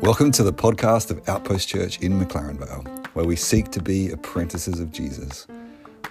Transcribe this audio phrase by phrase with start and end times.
[0.00, 4.10] Welcome to the podcast of Outpost Church in McLaren Vale, where we seek to be
[4.10, 5.46] apprentices of Jesus.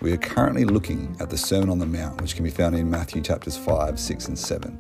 [0.02, 2.88] We are currently looking at the Sermon on the Mount, which can be found in
[2.88, 4.80] Matthew chapters 5, 6, and 7,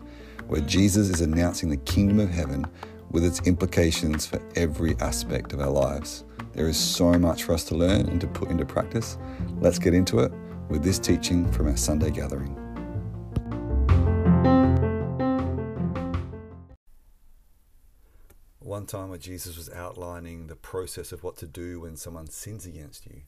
[0.49, 2.67] where Jesus is announcing the kingdom of heaven
[3.09, 6.25] with its implications for every aspect of our lives.
[6.53, 9.17] There is so much for us to learn and to put into practice.
[9.61, 10.31] Let's get into it
[10.69, 12.64] with this teaching from our Sunday gathering.
[18.85, 22.67] One time where Jesus was outlining the process of what to do when someone sins
[22.67, 23.21] against you,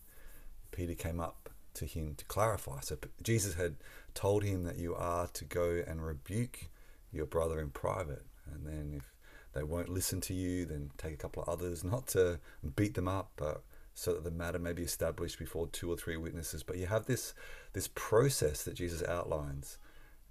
[0.69, 2.81] Peter came up to him to clarify.
[2.81, 3.77] So Jesus had
[4.13, 6.65] told him that you are to go and rebuke
[7.11, 8.23] your brother in private.
[8.53, 9.11] And then if
[9.53, 12.39] they won't listen to you, then take a couple of others, not to
[12.75, 13.63] beat them up, but
[13.95, 16.61] so that the matter may be established before two or three witnesses.
[16.61, 17.33] But you have this
[17.73, 19.79] this process that Jesus outlines,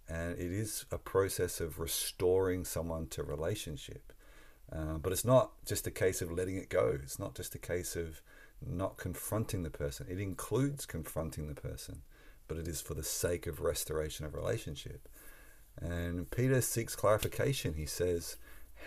[0.08, 4.12] and it is a process of restoring someone to relationship.
[4.72, 6.98] Uh, but it's not just a case of letting it go.
[7.02, 8.20] It's not just a case of
[8.64, 10.06] not confronting the person.
[10.10, 12.02] It includes confronting the person,
[12.48, 15.08] but it is for the sake of restoration of relationship.
[15.80, 17.74] And Peter seeks clarification.
[17.74, 18.36] He says,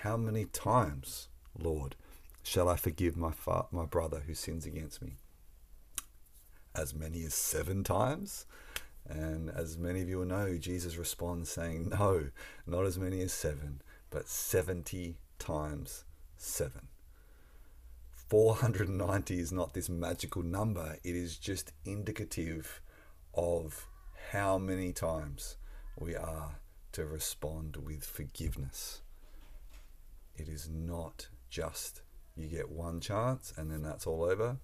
[0.01, 1.95] How many times, Lord,
[2.43, 5.13] shall I forgive my, fa- my brother who sins against me?
[6.75, 8.45] As many as seven times?
[9.07, 12.29] And as many of you will know, Jesus responds saying, No,
[12.67, 16.03] not as many as seven, but 70 times
[16.37, 16.87] seven.
[18.29, 22.81] 490 is not this magical number, it is just indicative
[23.33, 23.87] of
[24.31, 25.57] how many times
[25.97, 26.59] we are
[26.91, 29.01] to respond with forgiveness.
[30.35, 32.01] It is not just
[32.35, 34.57] you get one chance and then that's all over,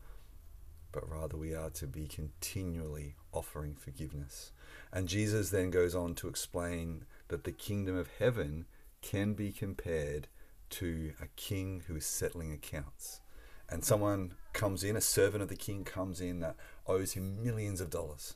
[0.91, 4.51] but rather we are to be continually offering forgiveness.
[4.93, 8.65] And Jesus then goes on to explain that the kingdom of heaven
[9.01, 10.27] can be compared
[10.71, 13.21] to a king who is settling accounts
[13.69, 16.55] and someone comes in, a servant of the king comes in that
[16.87, 18.35] owes him millions of dollars,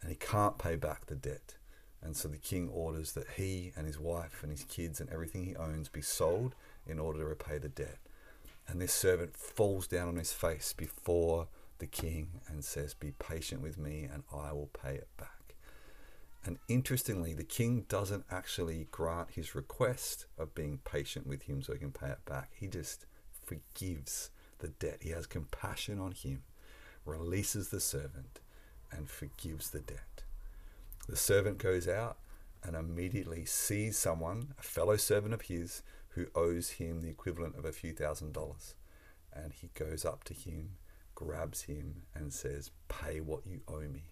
[0.00, 1.56] and he can't pay back the debt.
[2.00, 5.44] And so the king orders that he and his wife and his kids and everything
[5.44, 6.54] he owns be sold
[6.86, 7.98] in order to repay the debt.
[8.68, 11.48] And this servant falls down on his face before
[11.78, 15.37] the king and says, Be patient with me and I will pay it back.
[16.48, 21.74] And interestingly, the king doesn't actually grant his request of being patient with him so
[21.74, 22.52] he can pay it back.
[22.58, 23.04] He just
[23.44, 25.00] forgives the debt.
[25.02, 26.44] He has compassion on him,
[27.04, 28.40] releases the servant,
[28.90, 30.22] and forgives the debt.
[31.06, 32.16] The servant goes out
[32.64, 35.82] and immediately sees someone, a fellow servant of his,
[36.12, 38.74] who owes him the equivalent of a few thousand dollars.
[39.34, 40.78] And he goes up to him,
[41.14, 44.04] grabs him, and says, Pay what you owe me.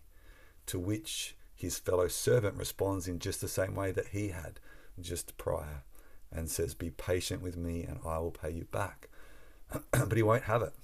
[0.66, 4.60] To which his fellow servant responds in just the same way that he had
[5.00, 5.82] just prior
[6.30, 9.08] and says, Be patient with me and I will pay you back.
[9.90, 10.74] but he won't have it.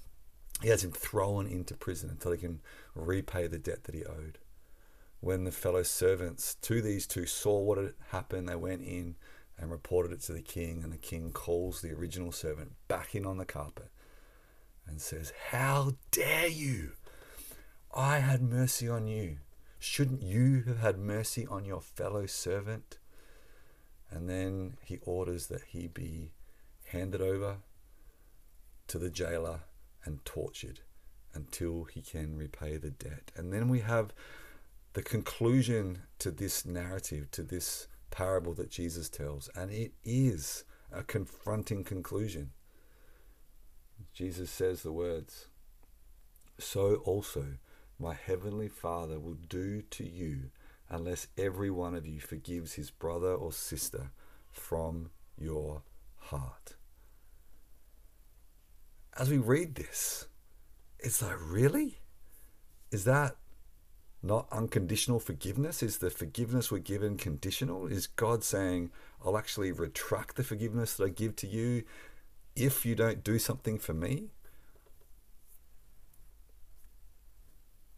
[0.63, 2.61] He has him thrown into prison until he can
[2.95, 4.39] repay the debt that he owed.
[5.21, 9.17] When the fellow servants to these two saw what had happened, they went in
[9.59, 13.25] and reported it to the king, and the king calls the original servant back in
[13.25, 13.91] on the carpet
[14.87, 16.93] and says, How dare you?
[17.95, 19.39] I had mercy on you.
[19.83, 22.99] Shouldn't you have had mercy on your fellow servant?
[24.13, 26.31] And then he orders that he be
[26.87, 27.57] handed over
[28.87, 29.63] to the jailer
[30.05, 30.83] and tortured
[31.35, 33.33] until he can repay the debt.
[33.35, 34.13] And then we have
[34.93, 40.63] the conclusion to this narrative, to this parable that Jesus tells, and it is
[40.93, 42.53] a confronting conclusion.
[44.15, 45.49] Jesus says the words,
[46.61, 47.57] So also
[48.03, 50.51] my heavenly Father will do to you
[50.91, 54.11] unless every one of you forgives his brother or sister
[54.51, 55.83] from your
[56.19, 56.75] heart
[59.19, 60.27] as we read this,
[60.99, 61.99] it's like, really?
[62.91, 63.37] Is that
[64.23, 65.83] not unconditional forgiveness?
[65.83, 67.87] Is the forgiveness we're given conditional?
[67.87, 68.91] Is God saying,
[69.25, 71.85] I'll actually retract the forgiveness that I give to you
[72.55, 74.31] if you don't do something for me?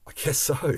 [0.06, 0.75] I guess so.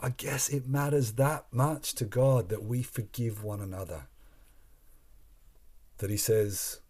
[0.00, 4.08] I guess it matters that much to God that we forgive one another.
[5.98, 6.80] That He says,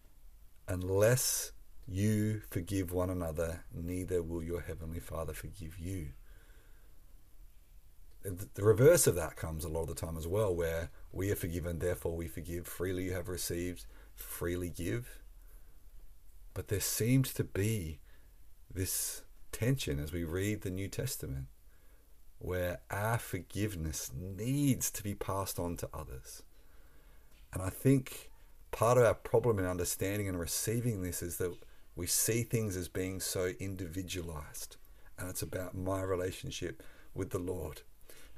[0.67, 1.51] unless
[1.87, 6.07] you forgive one another, neither will your heavenly Father forgive you.
[8.23, 11.35] The reverse of that comes a lot of the time as well, where we are
[11.35, 12.67] forgiven, therefore we forgive.
[12.67, 13.85] Freely you have received,
[14.15, 15.19] freely give.
[16.53, 17.99] But there seems to be
[18.73, 19.22] this
[19.53, 21.45] tension as we read the New Testament,
[22.39, 26.43] where our forgiveness needs to be passed on to others.
[27.53, 28.31] And I think
[28.71, 31.55] part of our problem in understanding and receiving this is that
[31.95, 34.75] we see things as being so individualized.
[35.17, 36.83] And it's about my relationship
[37.13, 37.81] with the Lord.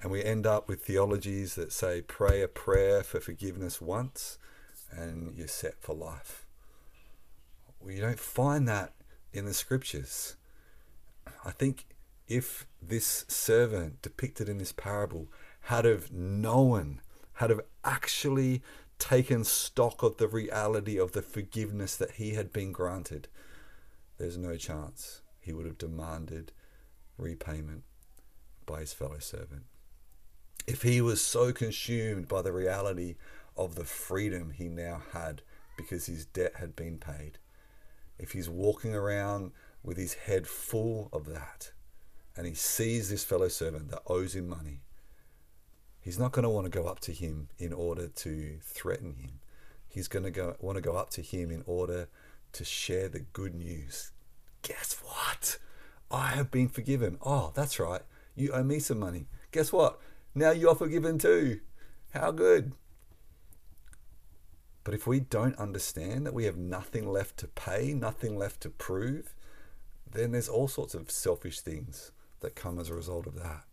[0.01, 4.37] And we end up with theologies that say, pray a prayer for forgiveness once
[4.91, 6.45] and you're set for life.
[7.79, 8.93] Well, you don't find that
[9.31, 10.35] in the scriptures.
[11.45, 11.85] I think
[12.27, 15.27] if this servant depicted in this parable
[15.61, 17.01] had have known,
[17.33, 18.63] had have actually
[18.97, 23.27] taken stock of the reality of the forgiveness that he had been granted,
[24.17, 26.51] there's no chance he would have demanded
[27.17, 27.83] repayment
[28.65, 29.63] by his fellow servant.
[30.65, 33.15] If he was so consumed by the reality
[33.55, 35.41] of the freedom he now had
[35.77, 37.37] because his debt had been paid,
[38.17, 39.51] if he's walking around
[39.85, 41.71] with his head full of that
[42.35, 44.81] and he sees this fellow servant that owes him money,
[46.01, 49.39] he's not going to want to go up to him in order to threaten him.
[49.87, 52.09] He's going to go, want to go up to him in order
[52.53, 54.11] to share the good news.
[54.61, 55.57] Guess what?
[56.11, 57.17] I have been forgiven.
[57.21, 58.01] Oh, that's right.
[58.35, 59.27] You owe me some money.
[59.51, 59.99] Guess what?
[60.33, 61.61] Now you're forgiven too.
[62.13, 62.73] How good.
[64.83, 68.69] But if we don't understand that we have nothing left to pay, nothing left to
[68.69, 69.34] prove,
[70.15, 73.65] then there's all sorts of selfish things that come as a result of that.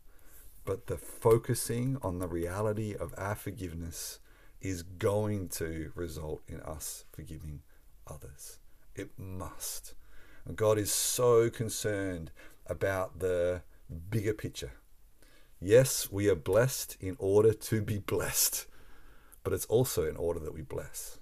[0.64, 4.20] But the focusing on the reality of our forgiveness
[4.60, 7.62] is going to result in us forgiving
[8.06, 8.58] others.
[8.94, 9.94] It must.
[10.44, 12.30] And God is so concerned
[12.66, 13.62] about the
[14.10, 14.72] bigger picture.
[15.60, 18.66] Yes, we are blessed in order to be blessed,
[19.44, 21.18] but it's also in order that we bless.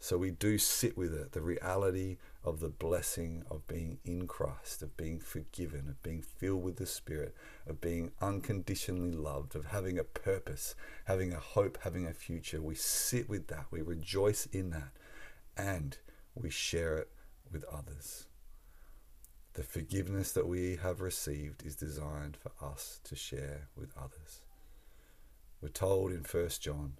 [0.00, 4.80] So we do sit with it, the reality of the blessing of being in Christ,
[4.82, 7.34] of being forgiven, of being filled with the Spirit,
[7.66, 12.62] of being unconditionally loved, of having a purpose, having a hope, having a future.
[12.62, 14.92] We sit with that, we rejoice in that,
[15.56, 15.98] and
[16.34, 17.08] we share it
[17.50, 18.26] with others.
[19.54, 24.42] The forgiveness that we have received is designed for us to share with others.
[25.60, 26.92] We're told in 1 John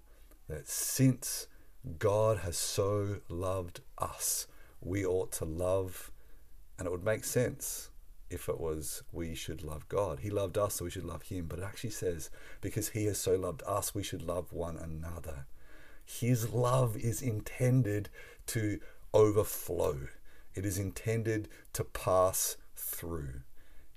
[0.49, 1.47] that since
[1.97, 4.47] God has so loved us,
[4.81, 6.11] we ought to love,
[6.77, 7.89] and it would make sense
[8.29, 10.19] if it was we should love God.
[10.19, 11.45] He loved us, so we should love Him.
[11.47, 12.29] But it actually says,
[12.61, 15.45] because He has so loved us, we should love one another.
[16.05, 18.09] His love is intended
[18.47, 18.79] to
[19.13, 20.07] overflow.
[20.55, 23.41] It is intended to pass through.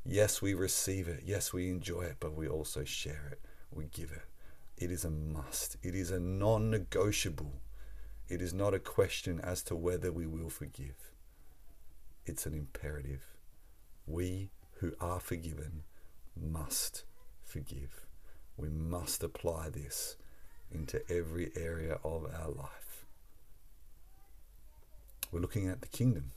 [0.05, 1.23] Yes, we receive it.
[1.25, 3.40] Yes, we enjoy it, but we also share it.
[3.70, 4.25] We give it.
[4.82, 5.76] It is a must.
[5.82, 7.61] It is a non negotiable.
[8.32, 11.12] It is not a question as to whether we will forgive.
[12.25, 13.26] It's an imperative.
[14.06, 15.82] We who are forgiven
[16.34, 17.05] must
[17.44, 18.06] forgive.
[18.56, 20.17] We must apply this
[20.70, 23.05] into every area of our life.
[25.31, 26.31] We're looking at the kingdom.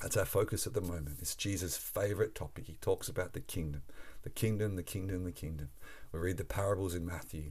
[0.00, 1.18] That's our focus at the moment.
[1.20, 2.66] It's Jesus' favorite topic.
[2.66, 3.82] He talks about the kingdom,
[4.22, 5.70] the kingdom, the kingdom, the kingdom.
[6.12, 7.50] We read the parables in Matthew,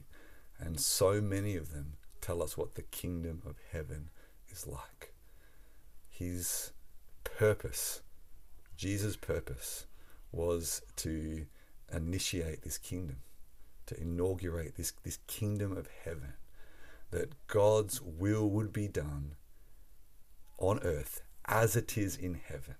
[0.58, 4.08] and so many of them tell us what the kingdom of heaven
[4.50, 5.12] is like.
[6.08, 6.72] His
[7.22, 8.00] purpose,
[8.78, 9.86] Jesus' purpose,
[10.32, 11.44] was to
[11.92, 13.18] initiate this kingdom,
[13.86, 16.32] to inaugurate this, this kingdom of heaven,
[17.10, 19.34] that God's will would be done
[20.56, 22.76] on earth as it is in heaven.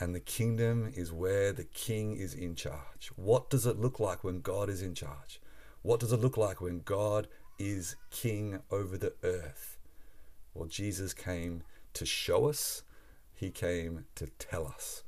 [0.00, 3.12] And the kingdom is where the king is in charge.
[3.14, 5.40] What does it look like when God is in charge?
[5.82, 7.28] What does it look like when God
[7.60, 9.78] is king over the earth?
[10.54, 11.62] Well, Jesus came
[11.92, 12.82] to show us,
[13.34, 15.04] he came to tell us.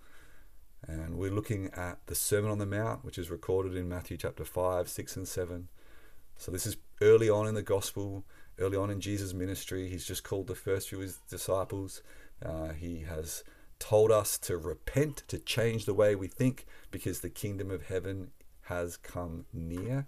[0.86, 4.44] And we're looking at the Sermon on the Mount, which is recorded in Matthew chapter
[4.44, 5.68] 5, 6, and 7.
[6.36, 8.24] So this is early on in the gospel
[8.58, 9.88] early on in Jesus' ministry.
[9.88, 12.02] He's just called the first few of his disciples.
[12.44, 13.44] Uh, he has
[13.78, 18.30] told us to repent, to change the way we think, because the kingdom of heaven
[18.62, 20.06] has come near.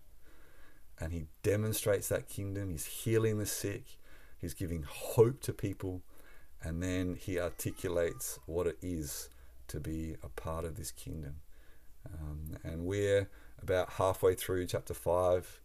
[1.05, 2.71] And he demonstrates that kingdom.
[2.71, 3.99] He's healing the sick,
[4.41, 6.03] he's giving hope to people,
[6.63, 9.29] and then he articulates what it is
[9.69, 11.37] to be a part of this kingdom.
[12.07, 13.29] Um, and we're
[13.63, 15.61] about halfway through chapter 5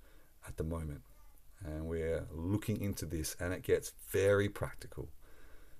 [0.47, 1.01] at the moment
[1.65, 5.09] and we're looking into this, and it gets very practical.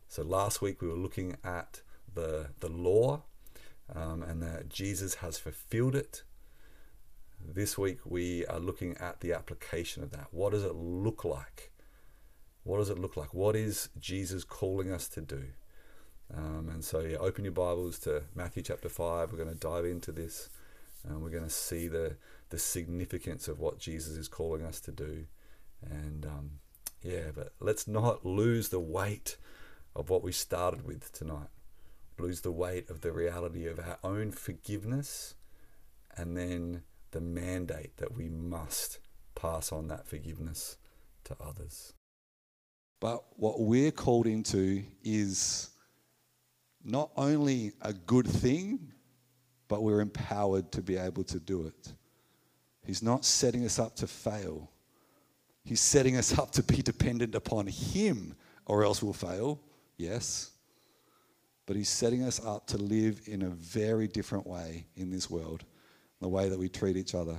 [0.07, 1.81] So last week we were looking at
[2.13, 3.23] the the law,
[3.93, 6.23] um, and that Jesus has fulfilled it.
[7.45, 10.27] This week we are looking at the application of that.
[10.31, 11.71] What does it look like?
[12.63, 13.33] What does it look like?
[13.33, 15.45] What is Jesus calling us to do?
[16.35, 19.31] Um, and so, yeah, open your Bibles to Matthew chapter 5.
[19.31, 20.49] We're going to dive into this
[21.07, 22.17] And we're going to see the,
[22.49, 25.25] the significance of what Jesus is calling us to do.
[25.81, 26.51] And um,
[27.01, 29.37] yeah, but let's not lose the weight
[29.95, 31.47] of what we started with tonight.
[32.19, 35.35] Lose the weight of the reality of our own forgiveness
[36.15, 38.99] and then the mandate that we must
[39.35, 40.77] pass on that forgiveness
[41.25, 41.93] to others.
[42.99, 45.69] But what we're called into is
[46.83, 48.91] not only a good thing,
[49.67, 51.93] but we're empowered to be able to do it.
[52.85, 54.71] He's not setting us up to fail.
[55.63, 58.35] He's setting us up to be dependent upon Him,
[58.65, 59.61] or else we'll fail,
[59.97, 60.51] yes.
[61.65, 65.65] But He's setting us up to live in a very different way in this world,
[66.21, 67.37] the way that we treat each other.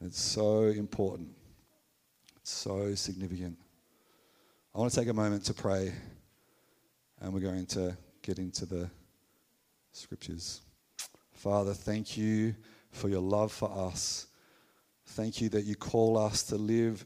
[0.00, 1.28] It's so important,
[2.36, 3.58] it's so significant.
[4.74, 5.92] I want to take a moment to pray,
[7.20, 8.90] and we're going to get into the
[9.92, 10.62] scriptures.
[11.32, 12.54] Father, thank you
[12.92, 14.26] for your love for us.
[15.06, 17.04] Thank you that you call us to live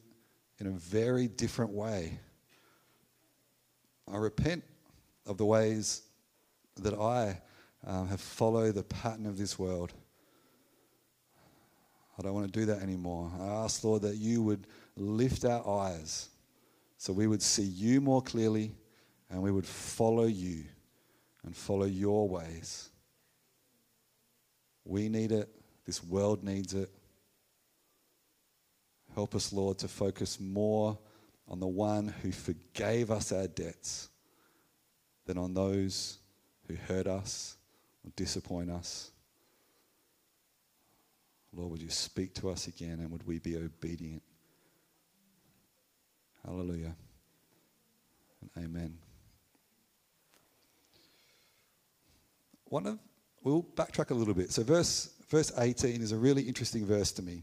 [0.59, 2.19] in a very different way.
[4.13, 4.63] I repent
[5.27, 6.03] of the ways
[6.77, 7.41] that I
[7.87, 9.93] um, have followed the pattern of this world.
[12.19, 13.31] I don't want to do that anymore.
[13.41, 14.67] I ask, Lord, that you would
[14.97, 16.29] lift our eyes
[16.97, 18.73] so we would see you more clearly
[19.31, 20.65] and we would follow you
[21.45, 22.91] and follow your ways.
[24.85, 25.49] We need it.
[25.87, 26.91] This world needs it.
[29.15, 30.99] Help us, Lord, to focus more
[31.49, 34.09] on the one who forgave us our debts
[35.27, 36.19] than on those
[36.67, 37.57] who hurt us
[38.05, 39.11] or disappoint us.
[41.57, 44.23] Lord, would you speak to us again and would we be obedient?
[46.45, 46.95] Hallelujah.
[48.41, 48.99] And amen.
[52.65, 52.99] One of
[53.43, 54.51] we'll backtrack a little bit.
[54.51, 57.43] So verse verse 18 is a really interesting verse to me.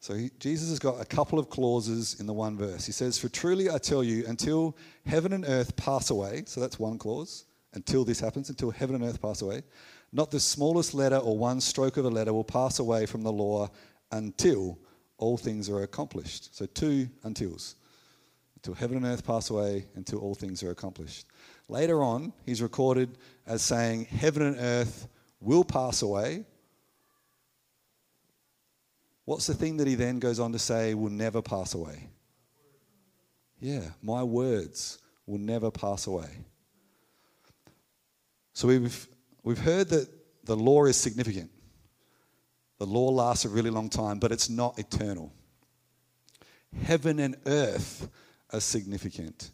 [0.00, 2.86] So he, Jesus has got a couple of clauses in the one verse.
[2.86, 6.78] He says, For truly I tell you, until heaven and earth pass away, so that's
[6.78, 7.44] one clause,
[7.74, 9.62] until this happens, until heaven and earth pass away,
[10.12, 13.32] not the smallest letter or one stroke of a letter will pass away from the
[13.32, 13.70] law
[14.10, 14.78] until
[15.18, 16.56] all things are accomplished.
[16.56, 17.74] So two untils.
[18.56, 21.26] Until heaven and earth pass away, until all things are accomplished.
[21.68, 25.08] Later on, he's recorded as saying, Heaven and earth
[25.40, 26.44] will pass away.
[29.24, 32.08] What's the thing that he then goes on to say will never pass away?
[33.60, 36.28] Yeah, my words will never pass away.
[38.52, 39.08] So we've,
[39.42, 40.08] we've heard that
[40.44, 41.50] the law is significant.
[42.78, 45.32] The law lasts a really long time, but it's not eternal.
[46.82, 48.08] Heaven and earth
[48.52, 49.50] are significant,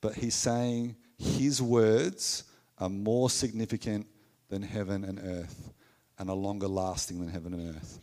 [0.00, 2.44] but he's saying his words
[2.78, 4.06] are more significant
[4.48, 5.72] than heaven and earth
[6.18, 8.00] and are longer lasting than heaven and earth.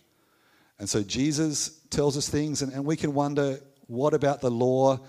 [0.80, 5.00] And so Jesus tells us things, and, and we can wonder what about the law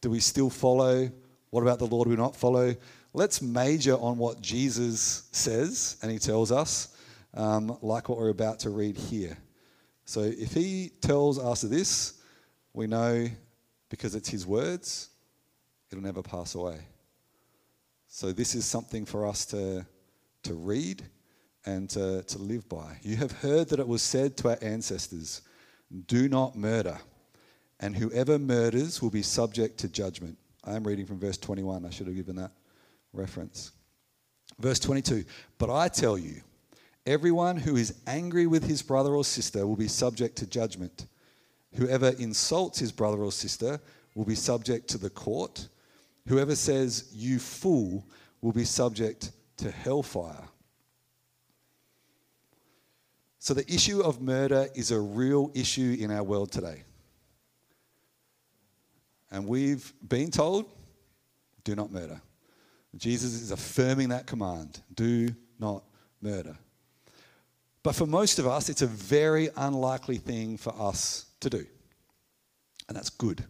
[0.00, 1.10] do we still follow?
[1.50, 2.74] What about the law do we not follow?
[3.12, 6.96] Let's major on what Jesus says and he tells us
[7.34, 9.36] um, like what we're about to read here.
[10.04, 12.20] So if he tells us this,
[12.72, 13.28] we know
[13.88, 15.08] because it's his words,
[15.90, 16.78] it'll never pass away.
[18.06, 19.86] So this is something for us to,
[20.44, 21.02] to read
[21.66, 22.98] and to, to live by.
[23.02, 25.42] You have heard that it was said to our ancestors,
[26.06, 26.98] Do not murder,
[27.78, 30.38] and whoever murders will be subject to judgment.
[30.64, 31.86] I am reading from verse 21.
[31.86, 32.52] I should have given that
[33.12, 33.72] reference.
[34.58, 35.24] Verse 22
[35.58, 36.42] But I tell you,
[37.06, 41.06] Everyone who is angry with his brother or sister will be subject to judgment.
[41.74, 43.80] Whoever insults his brother or sister
[44.14, 45.68] will be subject to the court.
[46.28, 48.06] Whoever says, You fool,
[48.42, 50.44] will be subject to hellfire.
[53.38, 56.84] So, the issue of murder is a real issue in our world today.
[59.30, 60.66] And we've been told,
[61.64, 62.20] do not murder.
[62.96, 65.28] Jesus is affirming that command do
[65.58, 65.84] not
[66.20, 66.56] murder.
[67.82, 71.64] But for most of us, it's a very unlikely thing for us to do.
[72.88, 73.44] And that's good.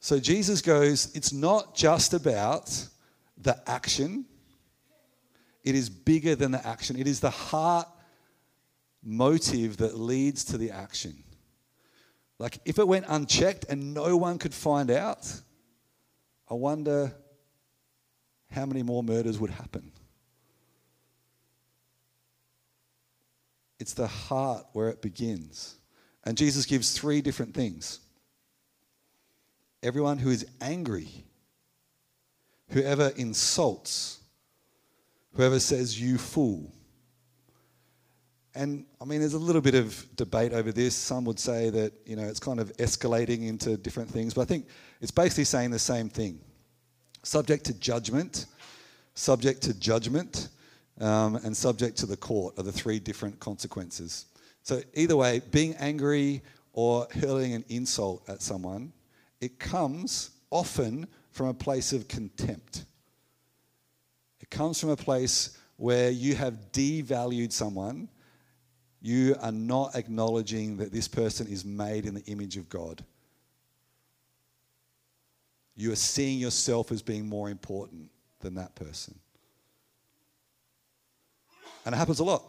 [0.00, 2.86] So Jesus goes, it's not just about
[3.38, 4.24] the action,
[5.62, 6.96] it is bigger than the action.
[6.96, 7.88] It is the heart
[9.02, 11.24] motive that leads to the action.
[12.38, 15.32] Like if it went unchecked and no one could find out,
[16.48, 17.12] I wonder
[18.50, 19.92] how many more murders would happen.
[23.78, 25.76] It's the heart where it begins.
[26.24, 28.00] And Jesus gives three different things
[29.82, 31.08] everyone who is angry,
[32.70, 34.20] whoever insults,
[35.36, 36.72] Whoever says, You fool.
[38.54, 40.94] And I mean, there's a little bit of debate over this.
[40.94, 44.44] Some would say that, you know, it's kind of escalating into different things, but I
[44.46, 44.66] think
[45.02, 46.40] it's basically saying the same thing.
[47.26, 48.46] Subject to judgment,
[49.14, 50.50] subject to judgment,
[51.00, 54.26] um, and subject to the court are the three different consequences.
[54.62, 56.40] So, either way, being angry
[56.72, 58.92] or hurling an insult at someone,
[59.40, 62.84] it comes often from a place of contempt.
[64.40, 68.08] It comes from a place where you have devalued someone.
[69.02, 73.04] You are not acknowledging that this person is made in the image of God.
[75.76, 79.14] You are seeing yourself as being more important than that person.
[81.84, 82.42] And it happens a lot.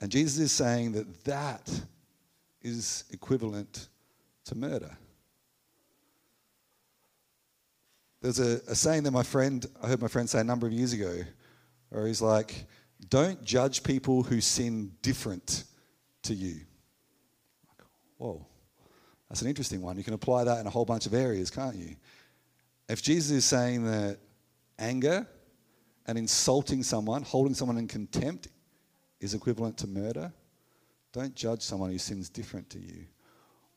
[0.00, 1.70] And Jesus is saying that that
[2.62, 3.88] is equivalent
[4.46, 4.96] to murder.
[8.20, 10.72] There's a, a, saying that my friend, I heard my friend say a number of
[10.72, 11.20] years ago,
[11.90, 12.66] where he's like,
[13.10, 15.64] don't judge people who sin different
[16.22, 16.60] to you.
[18.16, 18.46] Whoa,
[19.34, 19.96] that's an interesting one.
[19.96, 21.96] You can apply that in a whole bunch of areas, can't you?
[22.88, 24.18] If Jesus is saying that
[24.78, 25.26] anger
[26.06, 28.46] and insulting someone, holding someone in contempt,
[29.18, 30.32] is equivalent to murder,
[31.12, 33.06] don't judge someone who sins different to you.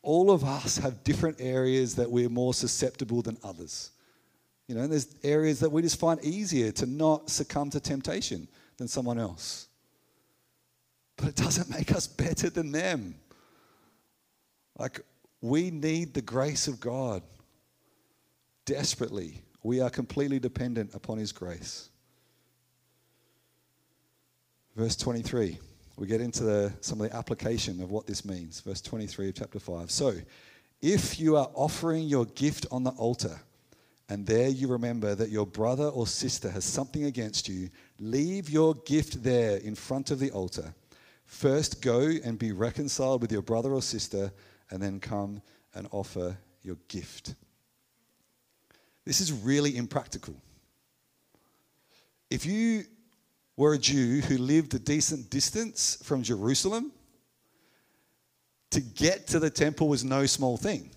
[0.04, 3.90] All of us have different areas that we're more susceptible than others.
[4.68, 8.48] You know, there's areas that we just find easier to not succumb to temptation
[8.78, 9.70] than someone else.
[11.16, 13.16] But it doesn't make us better than them.
[14.78, 15.02] Like,
[15.42, 17.22] we need the grace of God
[18.66, 19.42] desperately.
[19.64, 21.90] We are completely dependent upon His grace.
[24.76, 25.58] Verse 23,
[25.98, 28.62] we get into the, some of the application of what this means.
[28.62, 29.90] Verse 23 of chapter 5.
[29.90, 30.14] So,
[30.80, 33.40] if you are offering your gift on the altar,
[34.10, 38.76] and there you remember that your brother or sister has something against you, leave your
[38.86, 40.74] gift there in front of the altar.
[41.26, 44.32] First go and be reconciled with your brother or sister,
[44.70, 45.42] and then come
[45.74, 47.36] and offer your gift.
[49.06, 50.36] This is really impractical.
[52.30, 52.84] If you
[53.56, 56.92] were a Jew who lived a decent distance from Jerusalem,
[58.72, 60.92] to get to the temple was no small thing.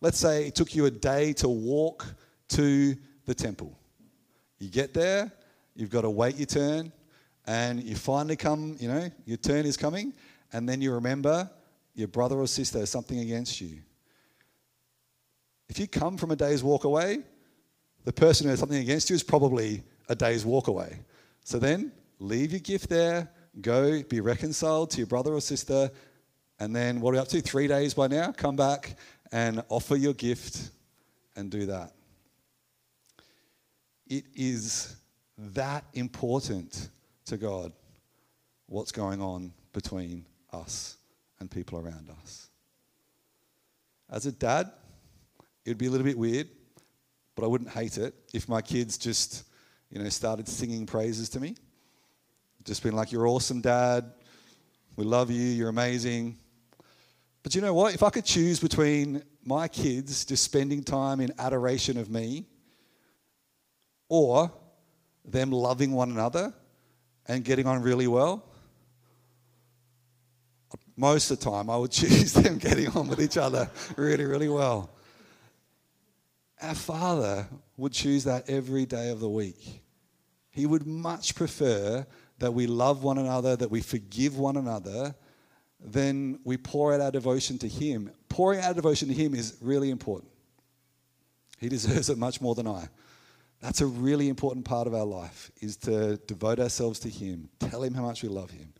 [0.00, 2.06] Let's say it took you a day to walk
[2.50, 3.78] to the temple.
[4.58, 5.32] You get there,
[5.74, 6.92] you've got to wait your turn,
[7.46, 10.12] and you finally come, you know, your turn is coming,
[10.52, 11.50] and then you remember
[11.94, 13.78] your brother or sister has something against you.
[15.68, 17.18] If you come from a day's walk away,
[18.04, 21.00] the person who has something against you is probably a day's walk away.
[21.44, 25.90] So then leave your gift there, go be reconciled to your brother or sister,
[26.58, 27.40] and then what are we up to?
[27.40, 28.32] Three days by now?
[28.32, 28.96] Come back
[29.32, 30.70] and offer your gift
[31.36, 31.92] and do that.
[34.06, 34.96] It is
[35.38, 36.90] that important
[37.26, 37.72] to God
[38.66, 40.96] what's going on between us
[41.40, 42.48] and people around us.
[44.10, 44.70] As a dad,
[45.64, 46.48] it'd be a little bit weird,
[47.34, 49.44] but I wouldn't hate it if my kids just,
[49.90, 51.56] you know, started singing praises to me.
[52.64, 54.12] Just being like, You're awesome, dad.
[54.96, 55.40] We love you.
[55.40, 56.38] You're amazing.
[57.42, 57.94] But you know what?
[57.94, 62.46] If I could choose between my kids just spending time in adoration of me
[64.08, 64.52] or
[65.24, 66.52] them loving one another
[67.26, 68.49] and getting on really well,
[71.00, 74.48] most of the time I would choose them getting on with each other really, really
[74.48, 74.90] well.
[76.62, 79.82] Our Father would choose that every day of the week.
[80.50, 82.06] He would much prefer
[82.38, 85.14] that we love one another, that we forgive one another,
[85.82, 88.10] then we pour out our devotion to Him.
[88.28, 90.30] Pouring out devotion to Him is really important.
[91.58, 92.88] He deserves it much more than I.
[93.62, 97.82] That's a really important part of our life, is to devote ourselves to Him, tell
[97.82, 98.74] Him how much we love Him.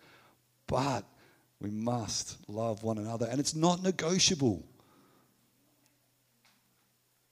[0.66, 1.04] But
[1.60, 4.64] we must love one another, and it's not negotiable.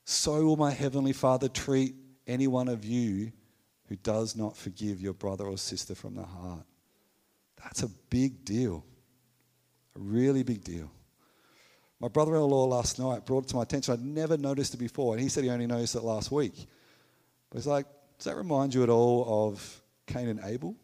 [0.05, 1.95] So will my Heavenly Father treat
[2.27, 3.33] any one of you
[3.89, 6.65] who does not forgive your brother or sister from the heart.
[7.63, 8.85] That's a big deal.
[9.97, 10.91] A really big deal.
[12.01, 13.95] My brother in law last night brought it to my attention.
[13.95, 16.55] I'd never noticed it before, and he said he only noticed it last week.
[17.51, 17.87] But he's like,
[18.19, 20.77] Does that remind you at all of Cain and Abel?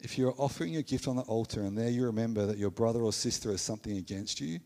[0.00, 3.02] If you're offering your gift on the altar and there you remember that your brother
[3.02, 4.60] or sister has something against you,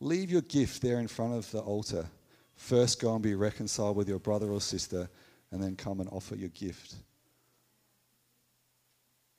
[0.00, 2.06] leave your gift there in front of the altar.
[2.54, 5.08] First, go and be reconciled with your brother or sister,
[5.50, 6.94] and then come and offer your gift.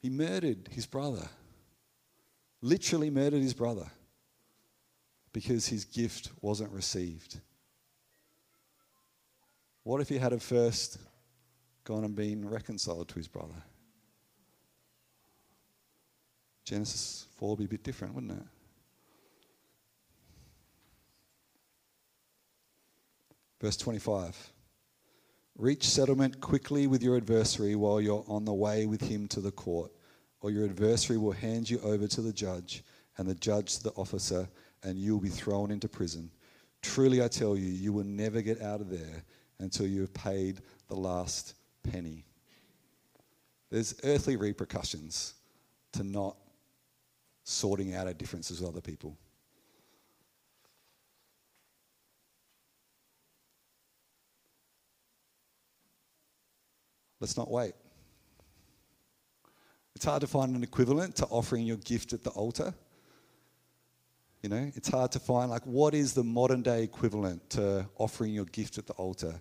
[0.02, 1.28] He murdered his brother
[2.62, 3.89] literally murdered his brother
[5.32, 7.39] because his gift wasn't received.
[9.84, 10.97] What if he had have first
[11.84, 13.63] gone and been reconciled to his brother?
[16.69, 18.45] Genesis 4 would be a bit different, wouldn't it?
[23.60, 24.53] Verse 25
[25.58, 29.49] Reach settlement quickly with your adversary while you're on the way with him to the
[29.49, 29.91] court,
[30.41, 32.84] or your adversary will hand you over to the judge,
[33.17, 34.47] and the judge to the officer,
[34.84, 36.29] and you will be thrown into prison.
[36.84, 39.23] Truly, I tell you, you will never get out of there
[39.58, 42.25] until you have paid the last penny.
[43.71, 45.34] There's earthly repercussions
[45.93, 46.38] to not
[47.49, 49.17] sorting out our differences with other people.
[57.19, 57.73] Let's not wait.
[59.95, 62.73] It's hard to find an equivalent to offering your gift at the altar.
[64.41, 68.33] You know, it's hard to find like what is the modern day equivalent to offering
[68.33, 69.33] your gift at the altar.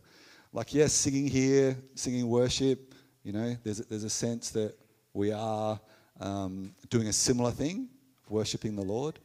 [0.53, 4.75] Like, yes, singing here, singing worship, you know, there's a, there's a sense that
[5.13, 5.79] we are
[6.19, 7.89] um, doing a similar thing,
[8.31, 9.19] worshiping the Lord.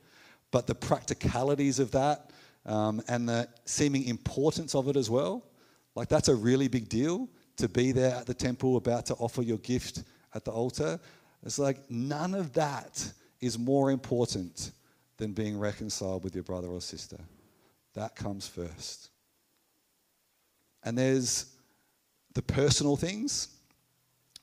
[0.51, 2.31] But the practicalities of that
[2.65, 5.43] um, and the seeming importance of it as well,
[5.95, 9.41] like that's a really big deal to be there at the temple about to offer
[9.41, 10.99] your gift at the altar.
[11.43, 13.11] It's like none of that
[13.41, 14.71] is more important
[15.17, 17.19] than being reconciled with your brother or sister.
[17.93, 19.09] That comes first.
[20.83, 21.45] And there's
[22.33, 23.49] the personal things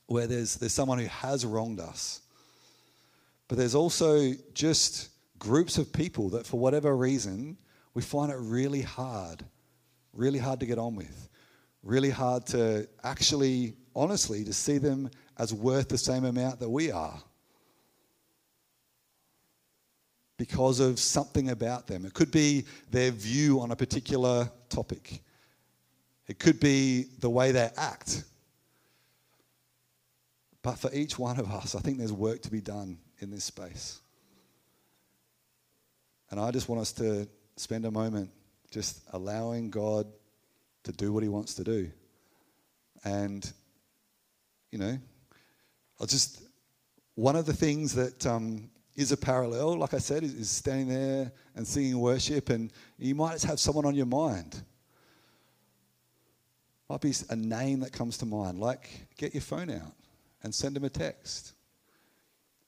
[0.06, 2.20] where there's, there's someone who has wronged us.
[3.50, 5.08] But there's also just
[5.40, 7.56] groups of people that, for whatever reason,
[7.94, 9.44] we find it really hard,
[10.12, 11.28] really hard to get on with
[11.82, 16.92] really hard to actually, honestly, to see them as worth the same amount that we
[16.92, 17.20] are
[20.36, 22.04] because of something about them.
[22.04, 25.22] It could be their view on a particular topic,
[26.28, 28.22] it could be the way they act.
[30.62, 33.44] But for each one of us, I think there's work to be done in this
[33.44, 34.00] space.
[36.30, 38.30] And I just want us to spend a moment
[38.70, 40.06] just allowing God
[40.84, 41.90] to do what he wants to do.
[43.04, 43.50] And,
[44.70, 44.98] you know,
[46.00, 46.42] I'll just,
[47.14, 50.88] one of the things that um, is a parallel, like I said, is, is standing
[50.88, 54.62] there and singing worship, and you might have someone on your mind.
[56.88, 59.92] Might be a name that comes to mind, like get your phone out
[60.42, 61.52] and send them a text.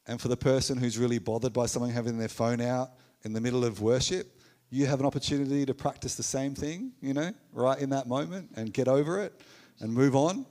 [0.06, 2.90] And for the person who's really bothered by someone having their phone out
[3.22, 7.14] in the middle of worship, you have an opportunity to practice the same thing, you
[7.14, 9.38] know, right in that moment and get over it
[9.80, 10.46] and move on.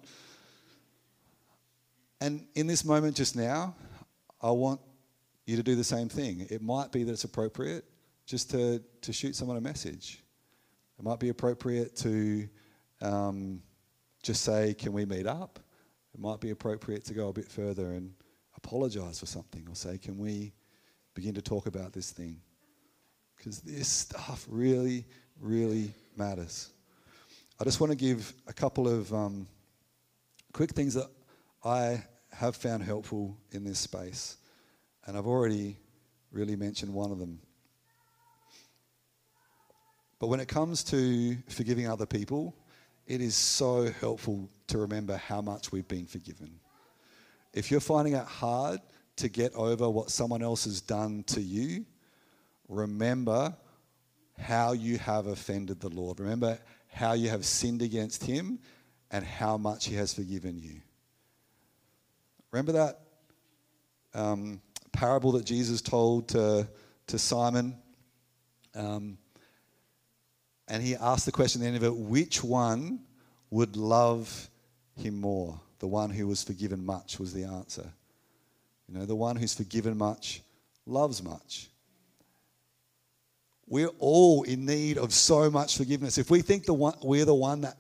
[2.21, 3.75] And in this moment just now,
[4.41, 4.79] I want
[5.47, 6.45] you to do the same thing.
[6.49, 7.83] It might be that it's appropriate
[8.25, 10.23] just to, to shoot someone a message.
[10.99, 12.47] It might be appropriate to
[13.01, 13.61] um,
[14.21, 15.59] just say, Can we meet up?
[16.13, 18.13] It might be appropriate to go a bit further and
[18.63, 20.53] apologize for something or say, Can we
[21.13, 22.41] begin to talk about this thing?
[23.41, 25.03] because this stuff really,
[25.39, 26.69] really matters.
[27.59, 29.47] I just want to give a couple of um,
[30.53, 31.09] quick things that
[31.63, 34.37] I have found helpful in this space,
[35.05, 35.77] and I've already
[36.31, 37.39] really mentioned one of them.
[40.19, 42.55] But when it comes to forgiving other people,
[43.07, 46.59] it is so helpful to remember how much we've been forgiven.
[47.53, 48.79] If you're finding it hard
[49.17, 51.85] to get over what someone else has done to you,
[52.67, 53.55] remember
[54.37, 56.19] how you have offended the Lord.
[56.19, 58.59] Remember how you have sinned against Him
[59.11, 60.81] and how much He has forgiven you.
[62.51, 62.99] Remember that
[64.13, 64.61] um,
[64.91, 66.67] parable that Jesus told to,
[67.07, 67.77] to Simon?
[68.75, 69.17] Um,
[70.67, 73.01] and he asked the question at the end of it which one
[73.49, 74.49] would love
[74.95, 75.59] him more?
[75.81, 77.91] The one who was forgiven much was the answer.
[78.87, 80.43] You know, the one who's forgiven much
[80.85, 81.69] loves much.
[83.65, 86.19] We're all in need of so much forgiveness.
[86.19, 87.77] If we think the one, we're the one that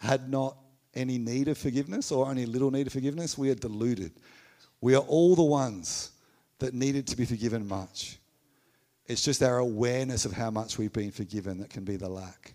[0.00, 0.56] had not
[0.94, 4.10] any need of forgiveness or only little need of forgiveness, we are deluded.
[4.80, 6.10] We are all the ones
[6.58, 8.18] that needed to be forgiven much.
[9.06, 12.54] It's just our awareness of how much we've been forgiven that can be the lack.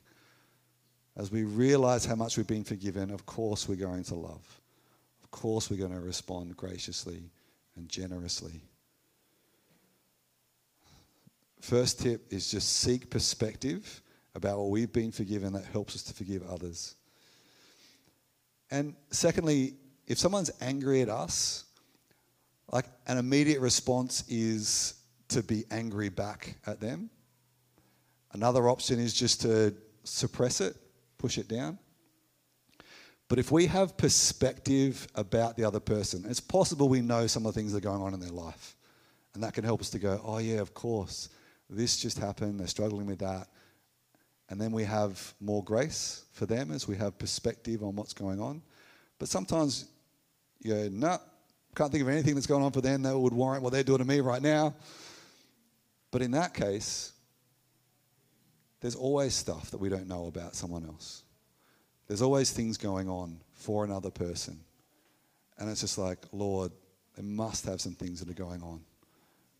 [1.15, 4.58] As we realize how much we've been forgiven, of course we're going to love.
[5.31, 7.29] Of course we're going to respond graciously
[7.75, 8.61] and generously.
[11.61, 14.01] First tip is just seek perspective
[14.33, 16.95] about what we've been forgiven that helps us to forgive others.
[18.71, 19.75] And secondly,
[20.07, 21.65] if someone's angry at us,
[22.71, 24.95] like an immediate response is
[25.27, 27.09] to be angry back at them.
[28.33, 30.75] Another option is just to suppress it,
[31.17, 31.77] push it down.
[33.29, 37.53] But if we have perspective about the other person, it's possible we know some of
[37.53, 38.75] the things that are going on in their life.
[39.35, 41.29] And that can help us to go, oh, yeah, of course.
[41.69, 42.59] This just happened.
[42.59, 43.47] They're struggling with that.
[44.49, 48.41] And then we have more grace for them as we have perspective on what's going
[48.41, 48.63] on.
[49.19, 49.85] But sometimes
[50.59, 51.17] you go, no, nah,
[51.75, 53.99] can't think of anything that's going on for them that would warrant what they're doing
[53.99, 54.73] to me right now.
[56.09, 57.11] But in that case,
[58.81, 61.21] there's always stuff that we don't know about someone else.
[62.09, 64.59] There's always things going on for another person.
[65.59, 66.71] And it's just like, Lord,
[67.15, 68.81] there must have some things that are going on.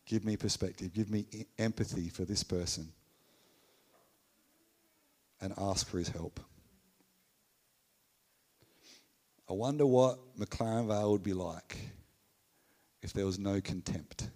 [0.06, 1.28] Give me perspective, give me
[1.60, 2.92] empathy for this person,
[5.40, 6.40] and ask for his help.
[9.48, 11.78] I wonder what McLaren Vale would be like
[13.04, 14.28] if there was no contempt,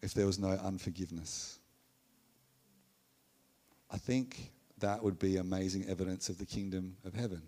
[0.00, 1.58] if there was no unforgiveness.
[3.96, 7.40] I think that would be amazing evidence of the kingdom of heaven.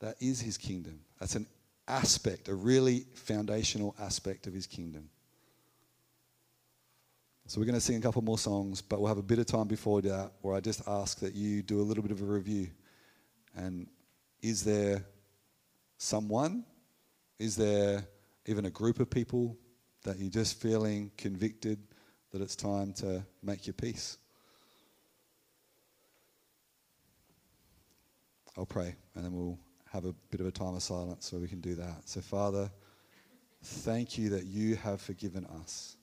[0.00, 1.00] That is his kingdom.
[1.20, 1.46] That's an
[1.86, 5.10] aspect, a really foundational aspect of his kingdom.
[7.46, 9.44] So we're going to sing a couple more songs, but we'll have a bit of
[9.44, 12.24] time before that where I just ask that you do a little bit of a
[12.24, 12.68] review.
[13.54, 13.88] And
[14.40, 15.04] is there
[15.98, 16.64] someone?
[17.38, 18.02] Is there
[18.46, 19.58] even a group of people
[20.04, 21.80] that you're just feeling convicted
[22.32, 24.16] that it's time to make your peace?
[28.56, 29.58] I'll pray and then we'll
[29.92, 32.08] have a bit of a time of silence so we can do that.
[32.08, 32.70] So, Father,
[33.62, 35.96] thank you that you have forgiven us.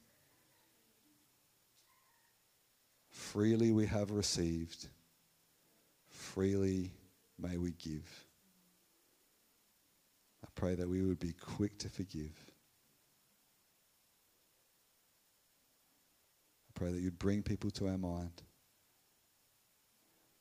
[3.09, 4.87] Freely we have received,
[6.07, 6.91] freely
[7.39, 8.25] may we give.
[10.43, 12.31] I pray that we would be quick to forgive.
[16.69, 18.41] I pray that you'd bring people to our mind.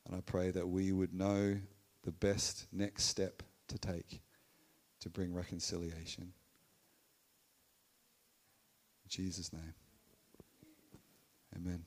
[0.07, 1.57] And I pray that we would know
[2.03, 4.21] the best next step to take
[4.99, 6.33] to bring reconciliation.
[9.03, 9.73] In Jesus' name.
[11.55, 11.83] Amen.